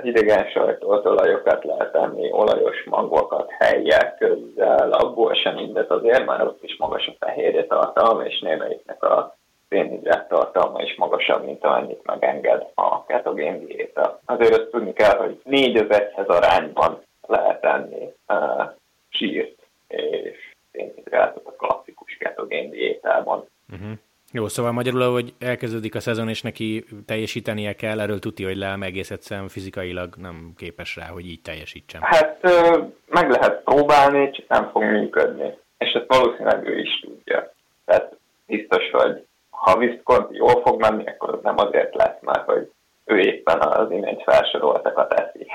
[0.01, 6.63] hidegen sajtolt olajokat lehet enni, olajos magvakat, helyek közzel, abból sem mindet azért, már ott
[6.63, 9.35] is magas a fehérje tartalma, és némelyiknek a
[9.69, 14.19] szénhidrát tartalma is magasabb, mint amennyit megenged a ketogén diéta.
[14.25, 18.71] Azért azt tudni kell, hogy 4 az 1 arányban lehet enni uh,
[19.09, 20.37] sírt és
[20.71, 23.47] szénhidrátot a klasszikus ketogén diétában.
[23.71, 23.91] Uh-huh.
[24.33, 28.77] Jó, szóval magyarul, hogy elkezdődik a szezon, és neki teljesítenie kell, erről tudja, hogy le
[28.81, 32.01] egész egyszerűen fizikailag nem képes rá, hogy így teljesítsen.
[32.01, 32.41] Hát
[33.07, 35.57] meg lehet próbálni, csak nem fog működni.
[35.77, 37.53] És ezt valószínűleg ő is tudja.
[37.85, 38.15] Tehát
[38.45, 42.71] biztos, hogy ha Visconti jól fog menni, akkor az nem azért lesz, mert hogy
[43.05, 45.47] ő éppen az imént felsoroltakat eszi.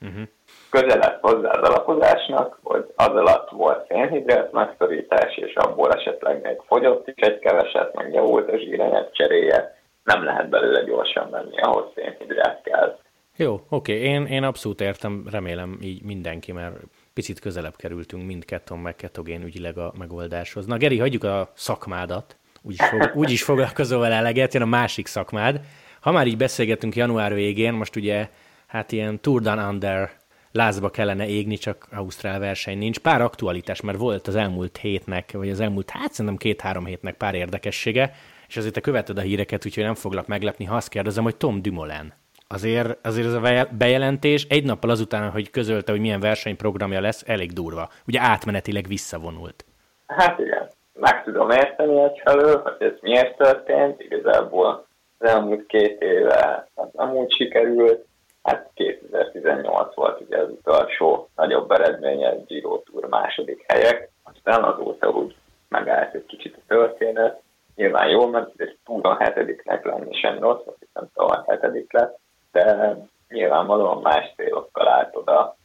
[0.00, 0.22] Uh-huh.
[0.70, 7.08] Közelebb hozzá az alapozásnak, hogy az alatt volt szénhidrát megszorítás, és abból esetleg még fogyott
[7.08, 12.62] is egy keveset, meg javult a zsíranyag cseréje, nem lehet belőle gyorsan menni, ahhoz szénhidrát
[12.62, 12.98] kell.
[13.36, 14.04] Jó, oké, okay.
[14.04, 16.76] én, én abszolút értem, remélem így mindenki, mert
[17.14, 20.66] picit közelebb kerültünk mind keton meg ketogén ügyileg a megoldáshoz.
[20.66, 25.60] Na Geri, hagyjuk a szakmádat, úgyis, fog, úgyis foglalkozol vele eleget, jön a másik szakmád.
[26.00, 28.28] Ha már így beszélgetünk január végén, most ugye
[28.68, 30.10] hát ilyen Tour Down Under
[30.52, 32.98] lázba kellene égni, csak Ausztrál verseny nincs.
[32.98, 37.34] Pár aktualitás, mert volt az elmúlt hétnek, vagy az elmúlt, hát szerintem két-három hétnek pár
[37.34, 38.10] érdekessége,
[38.48, 41.62] és azért te követed a híreket, úgyhogy nem foglak meglepni, ha azt kérdezem, hogy Tom
[41.62, 42.12] Dumoulin.
[42.48, 47.52] Azért, azért ez a bejelentés egy nappal azután, hogy közölte, hogy milyen versenyprogramja lesz, elég
[47.52, 47.88] durva.
[48.06, 49.64] Ugye átmenetileg visszavonult.
[50.06, 50.68] Hát igen
[51.00, 54.86] meg tudom érteni egyfelől, hogy ez miért történt, igazából
[55.18, 58.06] az elmúlt két éve az amúgy sikerült,
[58.48, 65.36] hát 2018 volt ugye az utolsó nagyobb eredménye, Giro Tour második helyek, aztán azóta úgy
[65.68, 67.40] megállt egy kicsit a történet,
[67.74, 72.18] nyilván jól ment, egy túron hetediknek lenni sem rossz, azt hiszem tavaly hetedik lett,
[72.52, 72.96] de
[73.28, 75.56] nyilvánvalóan más célokkal állt oda.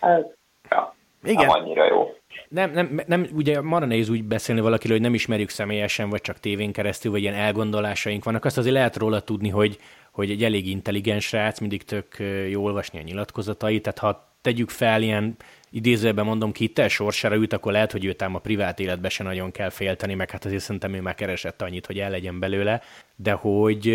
[0.00, 0.36] Hát,
[0.70, 1.46] ja, Igen.
[1.46, 2.14] nem annyira jó.
[2.48, 6.40] Nem, nem, nem, ugye marra nehéz úgy beszélni valakiről, hogy nem ismerjük személyesen, vagy csak
[6.40, 8.44] tévén keresztül, vagy ilyen elgondolásaink vannak.
[8.44, 9.78] Azt azért lehet róla tudni, hogy,
[10.10, 12.16] hogy egy elég intelligens srác, mindig tök
[12.50, 15.36] jó olvasni a nyilatkozatai, tehát ha tegyük fel ilyen
[15.70, 19.22] idézőben mondom ki, te sorsára ült, akkor lehet, hogy őt ám a privát életbe se
[19.22, 22.82] nagyon kell félteni, meg hát azért szerintem ő már keresett annyit, hogy el legyen belőle,
[23.16, 23.94] de hogy,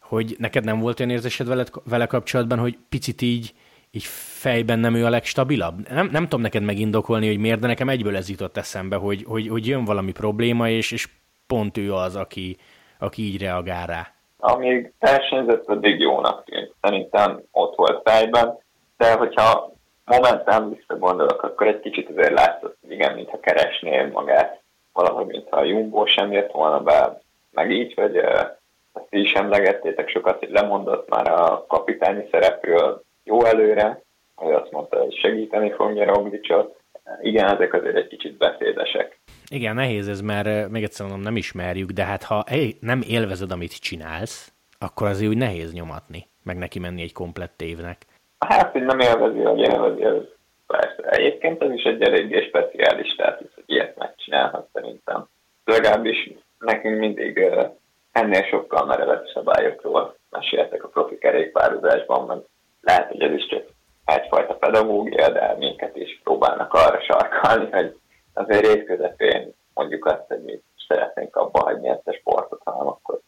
[0.00, 3.52] hogy neked nem volt olyan érzésed vele, vele kapcsolatban, hogy picit így,
[3.90, 4.04] így
[4.40, 5.88] fejben nem ő a legstabilabb?
[5.88, 9.48] Nem, nem tudom neked megindokolni, hogy miért, de nekem egyből ez jutott eszembe, hogy, hogy,
[9.48, 11.08] hogy jön valami probléma, és, és
[11.46, 12.56] pont ő az, aki,
[12.98, 14.14] aki így reagál rá.
[14.38, 16.74] Amíg versenyzett, addig jónak tűnt.
[16.80, 18.58] Szerintem ott volt fejben,
[18.96, 19.72] de hogyha
[20.04, 24.60] momentán visszagondolok, akkor egy kicsit azért látszott, hogy igen, mintha keresnél magát,
[24.92, 30.38] valahogy, mintha a Jumbo sem jött volna be, meg így, hogy ezt is emlegettétek sokat,
[30.38, 34.02] hogy lemondott már a kapitányi szerepről jó előre,
[34.34, 36.78] hogy azt mondta, hogy segíteni fogja Roglicsot.
[37.20, 39.20] Igen, ezek azért egy kicsit beszédesek.
[39.48, 42.44] Igen, nehéz ez, mert még egyszer mondom, nem ismerjük, de hát ha
[42.80, 48.06] nem élvezed, amit csinálsz, akkor azért úgy nehéz nyomatni, meg neki menni egy komplett évnek.
[48.38, 50.22] Hát, hogy nem élvezi, hogy élvezi, ez
[50.66, 51.02] persze.
[51.02, 55.28] Egyébként ez is egy eléggé speciális státusz, hogy ilyet megcsinálhat szerintem.
[55.64, 57.50] Legalábbis nekünk mindig
[58.12, 62.48] ennél sokkal merevebb szabályokról meséltek a profi kerékpározásban, mert
[62.80, 63.62] lehet, hogy ez is csak
[64.04, 67.96] egyfajta pedagógia, de minket is próbálnak arra sarkalni, hogy
[68.32, 73.20] azért rész közepén mondjuk azt, hogy mi szeretnénk abba hagyni ezt a sportot, hanem akkor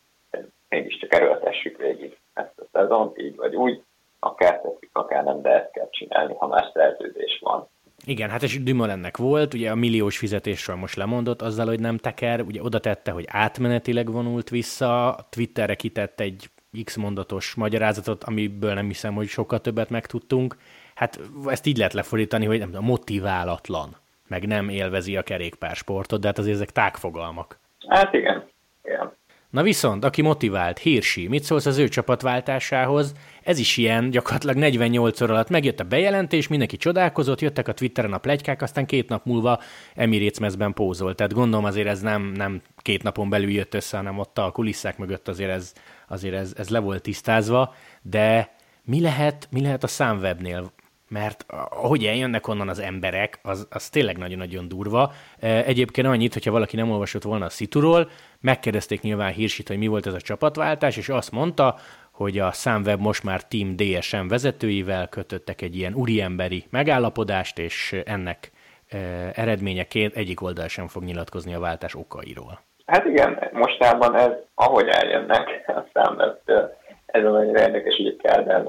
[0.68, 3.82] mégiscsak erőltessük végig ezt a szezont, így vagy úgy,
[4.18, 7.68] akár tetszik, akár nem, de ezt kell csinálni, ha más szerződés van.
[8.04, 12.40] Igen, hát és Dumoulin-nek volt, ugye a milliós fizetésről most lemondott azzal, hogy nem teker,
[12.40, 16.50] ugye oda tette, hogy átmenetileg vonult vissza, Twitterre kitett egy
[16.84, 20.56] x mondatos magyarázatot, amiből nem hiszem, hogy sokkal többet megtudtunk.
[20.94, 23.96] Hát ezt így lehet lefordítani, hogy nem tudom, motiválatlan,
[24.28, 27.58] meg nem élvezi a kerékpársportot, de hát azért ezek tágfogalmak.
[27.88, 28.48] Hát igen,
[28.84, 29.12] igen.
[29.52, 33.12] Na viszont, aki motivált, Hirsi, mit szólsz az ő csapatváltásához?
[33.42, 38.12] Ez is ilyen, gyakorlatilag 48 óra alatt megjött a bejelentés, mindenki csodálkozott, jöttek a Twitteren
[38.12, 39.60] a plegykák, aztán két nap múlva
[39.94, 41.16] Emirates mezben pózolt.
[41.16, 44.98] Tehát gondolom azért ez nem, nem két napon belül jött össze, hanem ott a kulisszák
[44.98, 45.72] mögött azért ez,
[46.08, 50.72] azért ez, ez le volt tisztázva, de mi lehet, mi lehet a számwebnél?
[51.12, 55.12] Mert ahogy eljönnek onnan az emberek, az, az tényleg nagyon-nagyon durva.
[55.40, 59.86] E, egyébként annyit, hogyha valaki nem olvasott volna a Situról, megkérdezték nyilván Hírsit, hogy mi
[59.86, 61.76] volt ez a csapatváltás, és azt mondta,
[62.12, 68.50] hogy a Számweb most már Team DSM vezetőivel kötöttek egy ilyen úriemberi megállapodást, és ennek
[68.88, 68.98] e,
[69.34, 72.60] eredményeként egyik oldal sem fog nyilatkozni a váltás okairól.
[72.86, 78.64] Hát igen, mostában ez, ahogy eljönnek a Számwebtől, ez az annyira érdekes, hogy a Kádár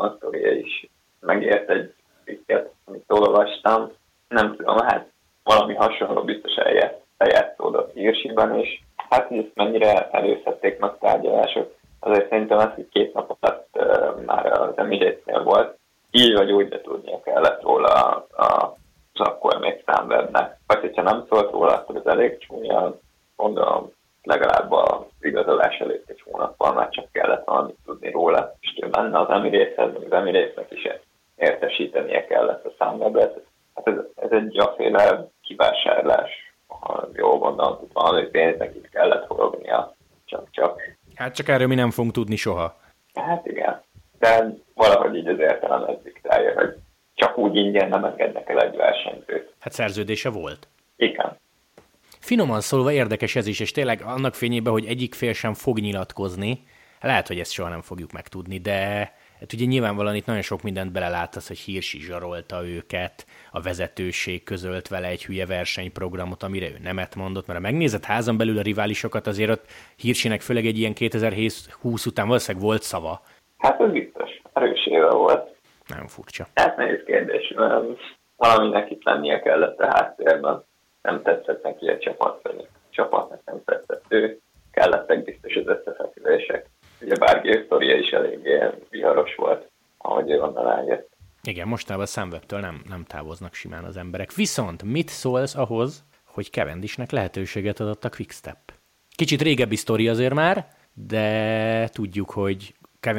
[0.63, 1.93] is megért egy
[2.25, 3.91] cikket, amit olvastam,
[4.27, 5.11] nem tudom, hát
[5.43, 6.55] valami hasonló biztos
[7.17, 13.13] eljátszódott Hirsiben, és hát hogy ezt mennyire előszedték meg tárgyalások, azért szerintem ez, hogy két
[13.13, 15.77] nap alatt uh, már az emirates volt,
[16.11, 18.75] így vagy úgy, de tudnia kellett róla a,
[19.13, 20.57] az akkor még számwebnek.
[20.67, 22.95] Vagy hogyha nem szólt róla, akkor az elég csúnya,
[23.35, 23.91] gondolom
[24.23, 29.19] legalább a igazolás előtt egy hónappal már csak kellett valamit tudni róla, és ő menne
[29.19, 30.83] az Emirateshez, az Emiratesnek is
[31.43, 33.41] értesítenie kellett a számwebet.
[33.75, 36.31] Hát ez, ez egy gyaféle kivásárlás,
[36.67, 40.81] ha jól gondolom, valami pénznek itt kellett forognia, csak-csak.
[41.15, 42.75] Hát csak erről mi nem fogunk tudni soha.
[43.13, 43.81] Hát igen,
[44.19, 46.75] de valahogy így az értelem ez diktálja, hogy
[47.13, 49.53] csak úgy ingyen nem engednek el egy versenyzőt.
[49.59, 50.67] Hát szerződése volt.
[50.95, 51.37] Igen.
[52.19, 56.67] Finoman szólva érdekes ez is, és tényleg annak fényében, hogy egyik fél sem fog nyilatkozni,
[57.01, 59.11] lehet, hogy ezt soha nem fogjuk megtudni, de
[59.43, 64.87] Hát ugye nyilvánvalóan itt nagyon sok mindent belelátasz, hogy Hirsi zsarolta őket, a vezetőség közölt
[64.87, 69.27] vele egy hülye versenyprogramot, amire ő nemet mondott, mert ha megnézed házon belül a riválisokat,
[69.27, 73.21] azért ott Hirsinek főleg egy ilyen 2020 után valószínűleg volt szava.
[73.57, 75.55] Hát ez biztos, erős éve volt.
[75.87, 76.47] Nem furcsa.
[76.55, 77.53] Hát nehéz kérdés,
[78.35, 80.63] valaminek itt lennie kellett a háttérben.
[81.01, 84.39] Nem tetszett neki a csapat, vagy csapatnak nem tetszett ő.
[84.71, 86.62] Kellettek biztos az összefekülések
[87.03, 91.11] ugye bárki sztoria is eléggé viharos volt, ahogy ő onnan eljött.
[91.43, 94.33] Igen, mostában a szemwebtől nem, nem távoznak simán az emberek.
[94.33, 98.57] Viszont mit szólsz ahhoz, hogy Kevendisnek lehetőséget adott a Quickstep?
[99.15, 102.73] Kicsit régebbi sztori azért már, de tudjuk, hogy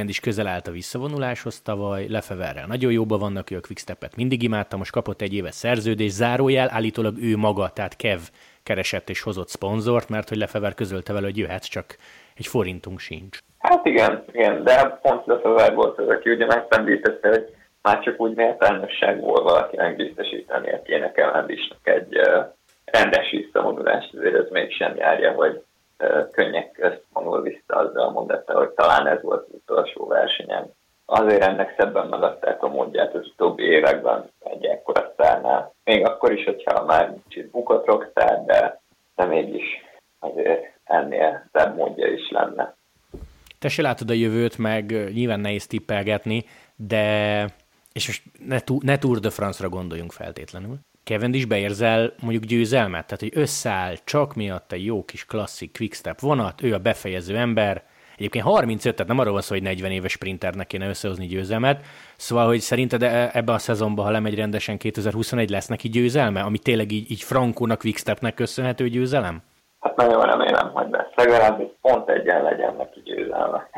[0.06, 4.76] is közel állt a visszavonuláshoz tavaly, Lefeverrel nagyon jóban vannak, ő a Quickstep-et mindig imádta,
[4.76, 8.20] most kapott egy éves szerződés, zárójel, állítólag ő maga, tehát Kev
[8.62, 11.96] keresett és hozott szponzort, mert hogy Lefever közölte vele, hogy jöhetsz, csak
[12.34, 13.38] egy forintunk sincs.
[13.68, 18.34] Hát igen, igen, de pont Lefever volt az, aki ugye megszendítette, hogy már csak úgy
[18.34, 22.20] méltányosságból valakinek biztosítania kéne Kevendisnek egy
[22.84, 25.62] rendes visszavonulást, azért ez mégsem járja, hogy
[26.30, 30.70] könnyek közt vonul vissza azzal mondatta, hogy talán ez volt az utolsó versenyen.
[31.06, 35.74] Azért ennek szebben megadták a módját az utóbbi években egy ekkora szárnál.
[35.84, 38.80] Még akkor is, hogyha már kicsit bukott rockstar, de,
[39.16, 39.64] de mégis
[40.18, 42.74] azért ennél szebb módja is lenne.
[43.64, 46.44] Te se látod a jövőt, meg nyilván nehéz tippelgetni,
[46.76, 47.44] de
[47.92, 50.78] és most ne, ne Tour de France-ra gondoljunk feltétlenül.
[51.04, 56.20] Kevin is beérzel mondjuk győzelmet, tehát hogy összeáll csak miatt egy jó kis klasszik quickstep
[56.20, 57.82] vonat, ő a befejező ember,
[58.16, 61.84] Egyébként 35, tehát nem arról van szó, hogy 40 éves sprinternek kéne összehozni győzelmet.
[62.16, 66.58] Szóval, hogy szerinted e- ebbe a szezonban, ha lemegy rendesen 2021, lesz neki győzelme, ami
[66.58, 69.42] tényleg így, így Frankónak, Quickstepnek köszönhető győzelem?
[69.84, 71.14] Hát nagyon remélem, hogy lesz.
[71.14, 73.68] Legalább pont egyen legyen neki győzelme.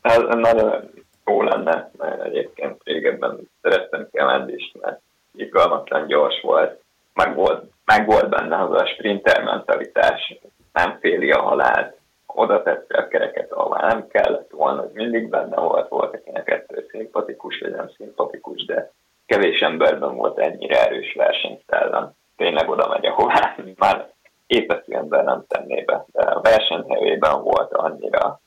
[0.00, 0.90] Ez nagyon
[1.24, 5.00] jó lenne, mert egyébként régebben szerettem is, mert
[5.34, 6.80] igazatlan gyors volt,
[7.14, 10.38] meg volt, meg volt benne az a sprinter mentalitás,
[10.72, 15.56] nem féli a halált, oda tette a kereket, ahová nem kellett volna, hogy mindig benne
[15.60, 18.90] volt, volt, akinek ettől szimpatikus vagy nem szimpatikus, de
[19.26, 22.10] kevés emberben volt ennyire erős versenyszellem.
[22.36, 24.14] Tényleg oda megy, ahová már
[24.46, 28.40] épeszű ember nem tenné be, de a versenyhelyében volt annyira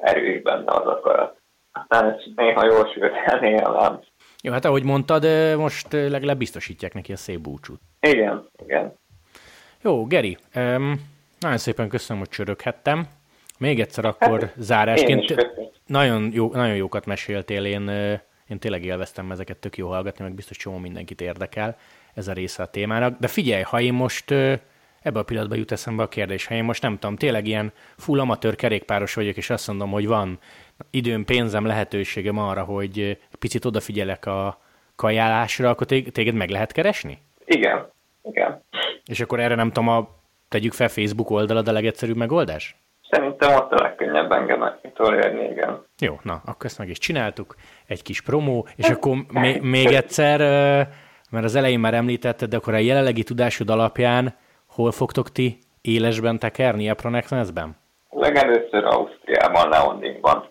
[0.00, 1.36] erős benne az akarat.
[1.72, 4.00] Aztán ez néha jól sült el, néha nem.
[4.42, 7.80] Jó, hát ahogy mondtad, most legalább biztosítják neki a szép búcsút.
[8.00, 8.94] Igen, igen.
[9.82, 13.06] Jó, Geri, um, nagyon szépen köszönöm, hogy csöröghettem.
[13.58, 15.50] Még egyszer akkor hát, zárásként.
[15.86, 17.88] Nagyon, jó, nagyon jókat meséltél, én,
[18.48, 21.76] én tényleg élveztem ezeket, tök jó hallgatni, meg biztos csomó mindenkit érdekel
[22.14, 23.18] ez a része a témának.
[23.18, 24.34] De figyelj, ha én most
[25.04, 28.20] ebbe a pillanatban jut eszembe a kérdés, ha én most nem tudom, tényleg ilyen full
[28.20, 30.38] amatőr kerékpáros vagyok, és azt mondom, hogy van
[30.90, 34.58] időm, pénzem, lehetőségem arra, hogy picit odafigyelek a
[34.96, 37.18] kajálásra, akkor téged meg lehet keresni?
[37.44, 37.90] Igen,
[38.22, 38.62] igen.
[39.06, 40.08] És akkor erre nem tudom, a,
[40.48, 42.76] tegyük fel Facebook oldalad a legegyszerűbb megoldás?
[43.10, 45.84] Szerintem ott a legkönnyebb engem utolérni, igen.
[45.98, 47.54] Jó, na, akkor ezt meg is csináltuk.
[47.86, 50.38] Egy kis promó, és akkor még, még egyszer,
[51.30, 54.34] mert az elején már említetted, de akkor a jelenlegi tudásod alapján
[54.74, 57.76] hol fogtok ti élesben tekerni a Pronexnezben?
[58.10, 60.48] Legelőször Ausztriában, Leondingban.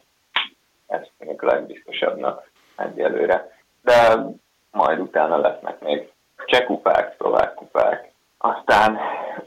[0.88, 3.58] Ez tűnik a legbiztosabbnak egyelőre.
[3.82, 4.26] De
[4.72, 6.12] majd utána lesznek még
[6.46, 8.12] cseh kupák, szlovák kupák.
[8.38, 9.00] Aztán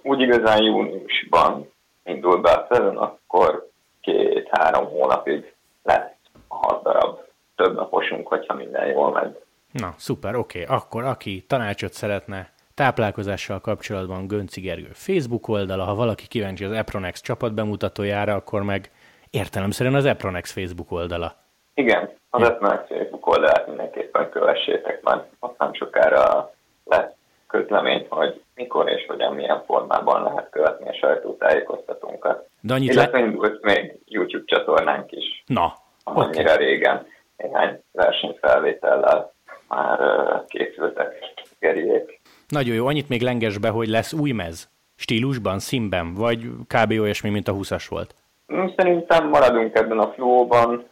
[0.03, 1.73] úgy igazán júniusban
[2.05, 3.69] indul be a szezon, akkor
[4.01, 6.15] két-három hónapig lesz
[6.49, 7.19] hat darab
[7.57, 9.39] több naposunk, hogyha minden jól megy.
[9.71, 10.63] Na, szuper, oké.
[10.63, 10.77] Okay.
[10.77, 17.21] Akkor aki tanácsot szeretne táplálkozással kapcsolatban Gönci Gergő Facebook oldala, ha valaki kíváncsi az Epronex
[17.21, 18.91] csapat bemutatójára, akkor meg
[19.31, 21.35] értelemszerűen az Epronex Facebook oldala.
[21.75, 22.47] Igen, az ja.
[22.47, 26.53] Epronex Facebook oldalát mindenképpen kövessétek, mert ott nem sokára
[26.85, 27.13] lesz
[27.47, 32.49] közlemény, hogy mikor és hogyan, milyen formában lehet követni a sajtótájékoztatónkat.
[32.61, 33.25] De annyit Illetve le...
[33.25, 35.43] indult még YouTube csatornánk is.
[35.47, 36.67] Na, Annyira okay.
[36.67, 39.33] régen néhány versenyfelvétellel
[39.69, 39.99] már
[40.47, 41.15] készültek
[41.59, 42.16] Geriék.
[42.49, 44.69] Nagyon jó, annyit még lenges be, hogy lesz új mez?
[44.97, 46.91] Stílusban, színben, vagy kb.
[46.91, 48.15] olyasmi, mint a 20-as volt?
[48.53, 50.85] Mm, szerintem maradunk ebben a flóban.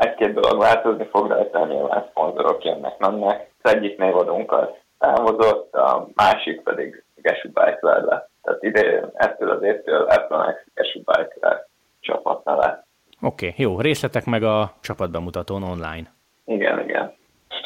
[0.00, 3.50] Egy-két dolog változni fog rajta, nyilván szponzorok jönnek, mennek.
[3.62, 8.28] Az egyik névadónkat távozott, a másik pedig Gesu Bike lett.
[8.42, 11.66] Tehát ide ettől az évtől Applenex Gesu Bike
[12.00, 12.86] csapat neve.
[13.22, 13.80] Oké, okay, jó.
[13.80, 16.12] Részletek meg a csapatbemutatón online.
[16.44, 17.12] Igen, igen.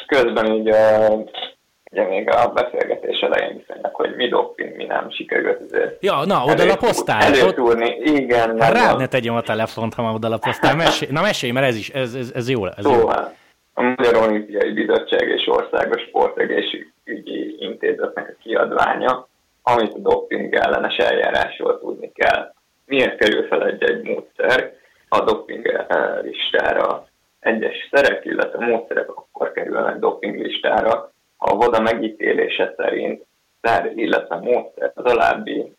[0.07, 1.07] Közben így a,
[1.93, 6.03] ugye még a beszélgetés elején viszonylag, hogy mi doping, mi nem sikerült azért.
[6.03, 7.21] Ja, na, oda lapoztál?
[7.21, 8.61] Előtúrni, igen.
[8.61, 10.75] Hát rád ne tegyem a telefont, ha már oda lapoztál.
[10.75, 12.65] Mesélj, na mesélj, mert ez is, ez, ez, ez jó.
[12.65, 13.07] Ez jó.
[13.73, 19.27] A Magyar Olimpiai Bizottság és Országos Sportegészségügyi Intézetnek a kiadványa,
[19.63, 22.53] amit a doping ellenes eljárásról tudni kell.
[22.85, 24.73] Miért kerül fel egy-egy módszer
[25.09, 25.85] a doping
[26.21, 27.05] listára?
[27.39, 31.12] Egyes szerek, illetve módszerek akkor kerülnek doping listára,
[31.45, 33.25] a voda megítélése szerint
[33.61, 35.75] szer, illetve módszer az alábbi,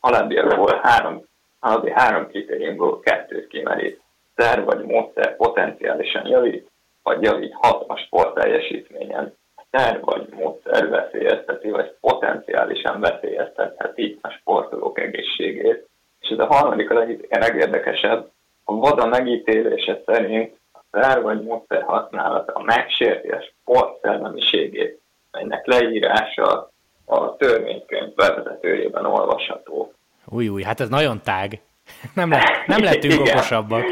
[0.00, 1.24] alábbiakból három,
[1.60, 4.00] alábbi három kritériumból kettőt kimerít.
[4.36, 6.70] Szer vagy módszer potenciálisan javít,
[7.02, 9.36] vagy javíthat a sport teljesítményen.
[9.70, 15.88] Szer vagy módszer veszélyezteti, vagy potenciálisan veszélyeztetheti a sportolók egészségét,
[16.20, 18.30] és ez a harmadik a legérdekesebb,
[18.64, 20.60] a vada megítélése szerint
[20.92, 26.70] szer vagy módszer használata megsérti a sportszellemiségét, melynek leírása
[27.04, 29.92] a törvénykönyv bevezetőjében olvasható.
[30.24, 31.60] Új, új, hát ez nagyon tág.
[32.14, 33.84] Nem, lett, nem lettünk okosabbak.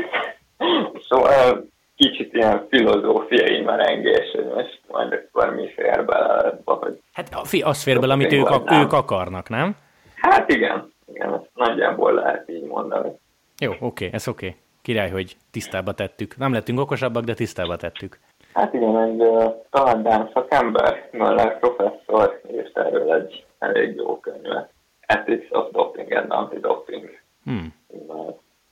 [1.09, 7.01] Szóval kicsit ilyen filozófiai merengés, hogy most majd akkor mi fér bele hogy...
[7.12, 9.76] Hát az fér bele, amit ők, ők akarnak, nem?
[10.14, 13.11] Hát igen, igen, ezt nagyjából lehet így mondani.
[13.59, 14.46] Jó, oké, okay, ez oké.
[14.46, 14.59] Okay.
[14.82, 16.36] Király, hogy tisztába tettük.
[16.36, 18.18] Nem lettünk okosabbak, de tisztába tettük.
[18.52, 24.70] Hát igen, egy uh, talán szakember, Möller professzor írt erről egy elég jó könyvet.
[25.00, 27.20] Ethics of Doping and Anti-Doping.
[27.44, 27.74] Hmm.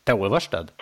[0.03, 0.73] Te olvastad?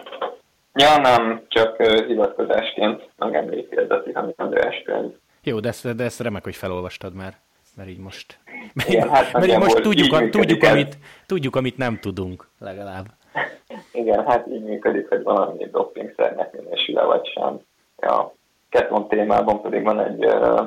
[0.74, 5.12] Ja, nem, csak uh, hivatkozásként megemlíti ez a Tihan András könyv.
[5.42, 7.34] Jó, de ezt, de ezt remek, hogy felolvastad már,
[7.76, 8.38] mert így most,
[8.72, 13.06] mert, Igen, hát mert így most tudjuk, a, tudjuk, amit, tudjuk, amit nem tudunk, legalább.
[13.92, 17.60] Igen, hát így működik, hogy valami dopingszernek minősül vagy sem.
[18.00, 18.32] Ja,
[18.68, 20.66] keton témában pedig van egy uh,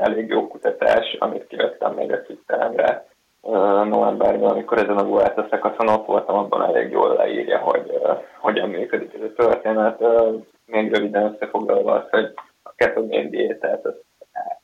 [0.00, 3.06] elég jó kutatás, amit kivettem még a Twitteremre
[3.40, 8.00] uh, novemberben, amikor ezen a Vuelta szakaszon ott voltam, abban elég jól leírja, hogy
[8.38, 10.00] hogyan működik ez a történet.
[10.00, 13.86] Uh, még röviden összefoglalva az, hogy a ketogén diétát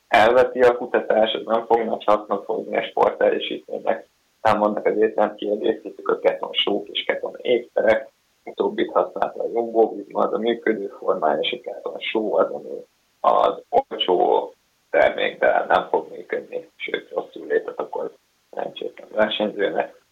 [0.09, 4.09] elveti a kutatás, az nem fognak hasznot hozni a sporteljesítménynek.
[4.45, 8.13] Támadnak az étrend kiegészítők a ketonsók és keton ékszerek,
[8.45, 12.85] utóbbit használta a jobbóvizma, az a működő formája, és a keton só az, ami
[13.21, 14.53] az olcsó
[14.91, 18.15] terméktel nem fog működni, sőt rosszul lépett, akkor
[18.51, 20.03] szerencsétlen versenyzőnek.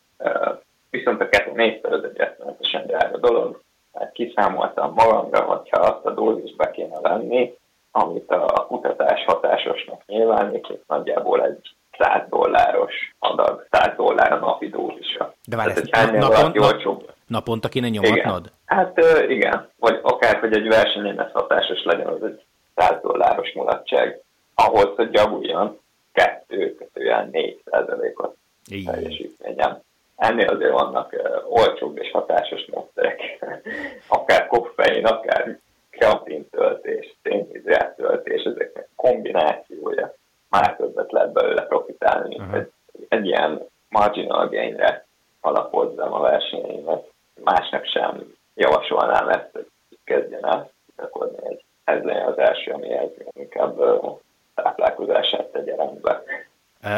[0.91, 3.63] Viszont a kettő négyszer az egy eszméletesen drága dolog,
[3.93, 7.57] mert kiszámoltam magamra, hogyha azt a dózist be kéne venni,
[7.91, 14.69] amit a kutatás hatásosnak nyilvánít, és nagyjából egy 100 dolláros adag, 100 dollár a napi
[14.69, 15.35] dózisa.
[15.47, 18.45] De várj, ezt napon, nap, naponta kéne nyomatnod?
[18.45, 18.53] Igen.
[18.65, 24.21] Hát igen, vagy akár, hogy egy versenyen ez hatásos legyen, az egy 100 dolláros mulatság.
[24.55, 25.81] Ahhoz, hogy javuljon,
[26.13, 28.37] 2 kötően 4 százalékot
[28.85, 29.81] teljesítményem.
[30.17, 31.17] Ennél azért vannak
[31.49, 33.21] olcsóbb és hatásos módszerek,
[34.09, 35.59] akár koffein, akár
[35.91, 40.15] kreatin töltés, szénhidrát töltés, ezeknek kombinációja
[40.53, 42.55] már többet lehet belőle profitálni, uh-huh.
[42.55, 42.73] egy,
[43.09, 43.67] egy ilyen
[44.53, 45.07] gainre
[45.41, 47.11] alapozzam a versenyeimet.
[47.45, 49.67] Másnak sem javasolnám ezt, hogy
[50.05, 53.79] kezdjen el gyakorlni, egy ez legyen az első, ami ez inkább
[54.55, 56.23] táplálkozását tegye rendbe.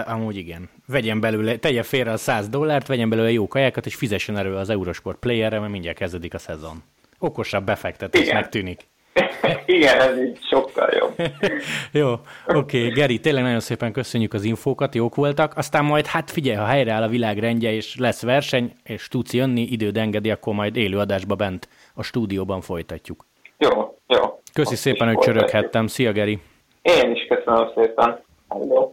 [0.06, 0.70] Amúgy igen.
[0.86, 4.70] Vegyen belőle, tegye félre a 100 dollárt, vegyen belőle jó kajákat, és fizessen erről az
[4.70, 6.82] Eurosport playerre, mert mindjárt kezdődik a szezon.
[7.18, 8.80] Okosabb befektetés megtűnik.
[9.66, 10.70] Igen, ez így jobb.
[11.92, 12.12] Jó,
[12.46, 12.88] oké, okay.
[12.88, 15.56] Geri, tényleg nagyon szépen köszönjük az infókat, jók voltak.
[15.56, 19.96] Aztán majd, hát figyelj, ha helyreáll a világrendje, és lesz verseny, és tudsz jönni, időd
[19.96, 23.26] engedi, akkor majd élőadásba bent a stúdióban folytatjuk.
[23.58, 23.70] Jó,
[24.06, 24.40] jó.
[24.52, 25.86] Köszi Most szépen, hogy csöröghettem.
[25.86, 26.38] Szia, Geri!
[26.82, 28.22] Én is köszönöm szépen.
[28.48, 28.92] Hello.